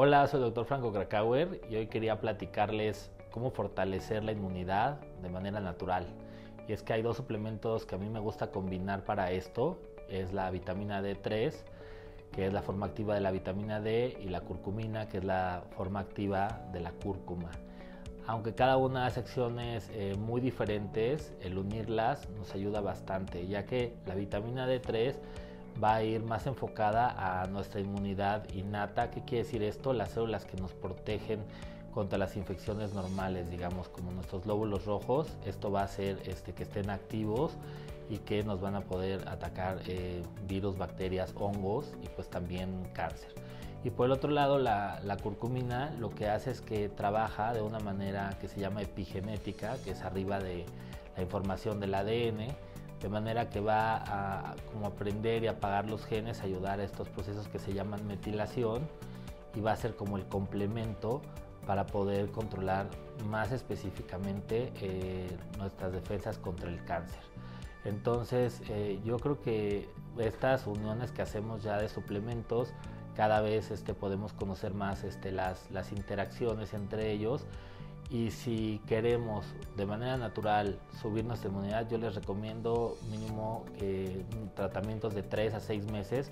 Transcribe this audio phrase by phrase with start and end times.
[0.00, 5.28] Hola, soy el doctor Franco Krakauer y hoy quería platicarles cómo fortalecer la inmunidad de
[5.28, 6.06] manera natural.
[6.68, 9.80] Y es que hay dos suplementos que a mí me gusta combinar para esto.
[10.08, 11.52] Es la vitamina D3,
[12.30, 15.64] que es la forma activa de la vitamina D, y la curcumina, que es la
[15.76, 17.50] forma activa de la cúrcuma.
[18.28, 23.94] Aunque cada una hace acciones eh, muy diferentes, el unirlas nos ayuda bastante, ya que
[24.04, 25.14] la vitamina D3
[25.82, 29.10] va a ir más enfocada a nuestra inmunidad innata.
[29.10, 29.94] ¿Qué quiere decir esto?
[29.94, 31.40] Las células que nos protegen
[31.94, 35.26] contra las infecciones normales, digamos, como nuestros glóbulos rojos.
[35.46, 37.56] Esto va a hacer este, que estén activos
[38.10, 43.32] y que nos van a poder atacar eh, virus, bacterias, hongos y pues también cáncer.
[43.84, 47.62] Y por el otro lado, la, la, curcumina lo que hace es que trabaja de
[47.62, 50.66] una manera que se llama epigenética, que es arriba de
[51.16, 52.48] la información del ADN
[53.00, 57.48] de manera que va a como aprender y apagar los genes, ayudar a estos procesos
[57.48, 58.88] que se llaman metilación
[59.54, 61.22] y va a ser como el complemento
[61.66, 62.88] para poder controlar
[63.28, 67.20] más específicamente eh, nuestras defensas contra el cáncer.
[67.84, 72.72] Entonces eh, yo creo que estas uniones que hacemos ya de suplementos,
[73.18, 77.44] cada vez este, podemos conocer más este, las, las interacciones entre ellos
[78.10, 79.44] y si queremos
[79.76, 83.64] de manera natural subir nuestra inmunidad, yo les recomiendo mínimo
[84.54, 86.30] tratamientos de 3 a 6 meses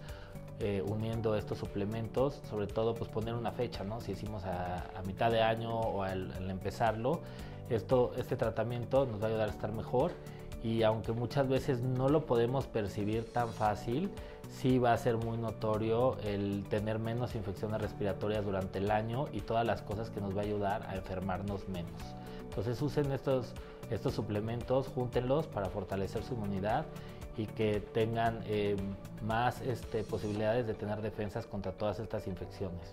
[0.60, 4.00] eh, uniendo estos suplementos, sobre todo pues poner una fecha, ¿no?
[4.00, 7.20] Si decimos a, mitad de año o al, al, empezarlo,
[7.68, 10.12] esto, este tratamiento nos va a ayudar a estar mejor
[10.66, 14.10] y aunque muchas veces no lo podemos percibir tan fácil,
[14.50, 19.42] sí va a ser muy notorio el tener menos infecciones respiratorias durante el año y
[19.42, 22.02] todas las cosas que nos va a ayudar a enfermarnos menos.
[22.48, 23.52] Entonces usen estos,
[23.92, 26.84] estos suplementos, júntenlos para fortalecer su inmunidad
[27.36, 28.74] y que tengan eh,
[29.24, 32.92] más este, posibilidades de tener defensas contra todas estas infecciones.